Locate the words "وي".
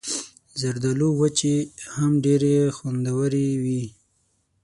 3.63-3.83